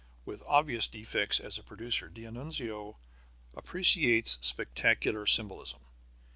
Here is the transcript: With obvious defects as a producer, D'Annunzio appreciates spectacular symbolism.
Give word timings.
With 0.25 0.41
obvious 0.47 0.87
defects 0.87 1.39
as 1.39 1.59
a 1.59 1.63
producer, 1.63 2.09
D'Annunzio 2.09 2.97
appreciates 3.53 4.39
spectacular 4.41 5.27
symbolism. 5.27 5.81